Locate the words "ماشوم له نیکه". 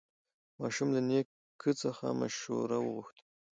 0.59-1.71